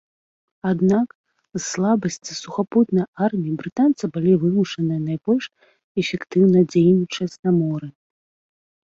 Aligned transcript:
Аднак 0.69 1.07
з-за 1.17 1.59
слабасці 1.71 2.31
сухапутнай 2.43 3.05
арміі 3.25 3.53
брытанцы 3.61 4.05
былі 4.15 4.33
вымушаны 4.43 4.95
найбольш 5.09 5.45
эфектыўна 6.05 6.59
дзейнічаць 6.73 7.31
на 7.49 7.55
моры. 7.59 7.87